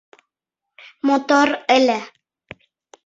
Мотор 1.07 1.49
ыле. 1.77 1.99